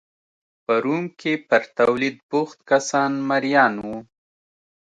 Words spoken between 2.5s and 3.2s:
کسان